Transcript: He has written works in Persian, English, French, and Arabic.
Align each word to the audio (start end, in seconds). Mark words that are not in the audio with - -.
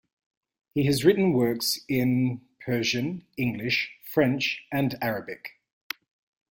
He 0.73 0.85
has 0.85 1.05
written 1.05 1.31
works 1.31 1.79
in 1.87 2.41
Persian, 2.59 3.27
English, 3.37 3.91
French, 4.03 4.65
and 4.71 4.97
Arabic. 4.99 5.59